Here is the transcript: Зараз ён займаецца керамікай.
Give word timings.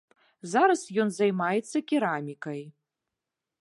Зараз 0.53 0.81
ён 1.03 1.13
займаецца 1.19 1.77
керамікай. 1.93 2.61